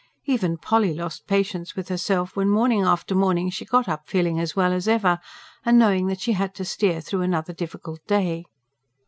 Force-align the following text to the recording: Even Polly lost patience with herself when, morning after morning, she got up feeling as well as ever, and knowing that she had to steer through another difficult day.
Even 0.25 0.57
Polly 0.57 0.95
lost 0.95 1.27
patience 1.27 1.75
with 1.75 1.89
herself 1.89 2.35
when, 2.35 2.49
morning 2.49 2.81
after 2.81 3.13
morning, 3.13 3.51
she 3.51 3.65
got 3.65 3.87
up 3.87 4.07
feeling 4.09 4.39
as 4.39 4.55
well 4.55 4.73
as 4.73 4.87
ever, 4.87 5.19
and 5.63 5.77
knowing 5.77 6.07
that 6.07 6.21
she 6.21 6.31
had 6.31 6.55
to 6.55 6.65
steer 6.65 7.01
through 7.01 7.21
another 7.21 7.53
difficult 7.53 8.01
day. 8.07 8.45